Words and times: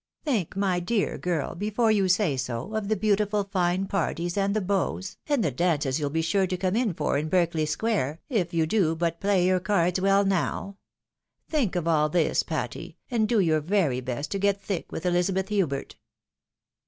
"Think, 0.25 0.55
my 0.57 0.79
dear 0.79 1.19
girl, 1.19 1.53
before 1.53 1.91
you 1.91 2.07
say 2.07 2.35
so, 2.35 2.73
of 2.73 2.87
the 2.87 2.95
beautiful 2.95 3.43
fine 3.43 3.85
parties, 3.85 4.35
and 4.35 4.55
the 4.55 4.59
beaux, 4.59 5.01
and 5.29 5.43
the 5.43 5.51
dances 5.51 5.99
you'll 5.99 6.09
be 6.09 6.23
sure 6.23 6.47
to 6.47 6.57
come 6.57 6.75
in 6.75 6.95
for 6.95 7.19
in 7.19 7.29
Berkeley 7.29 7.67
square, 7.67 8.19
if 8.27 8.51
you 8.51 8.65
do 8.65 8.95
but 8.95 9.21
play 9.21 9.45
your 9.45 9.59
cards 9.59 10.01
well 10.01 10.25
now. 10.25 10.79
Think 11.47 11.75
of 11.75 11.87
ali 11.87 12.13
this, 12.23 12.41
Patty, 12.41 12.97
and 13.11 13.29
do 13.29 13.39
your 13.39 13.59
very 13.61 14.01
best 14.01 14.31
to 14.31 14.39
get 14.39 14.59
thick 14.59 14.91
with 14.91 15.05
Elizabeth 15.05 15.49
Hubert." 15.49 15.95